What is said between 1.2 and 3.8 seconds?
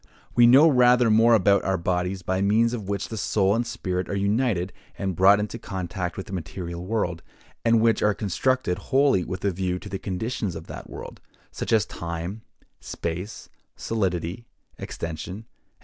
about our bodies, by means of which the soul and